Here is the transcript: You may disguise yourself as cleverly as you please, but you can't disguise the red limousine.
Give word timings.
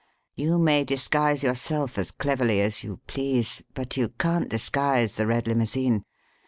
You 0.33 0.57
may 0.57 0.83
disguise 0.83 1.43
yourself 1.43 1.95
as 1.99 2.09
cleverly 2.09 2.59
as 2.59 2.83
you 2.83 3.01
please, 3.05 3.61
but 3.75 3.97
you 3.97 4.09
can't 4.09 4.49
disguise 4.49 5.15
the 5.15 5.27
red 5.27 5.45
limousine. 5.45 6.05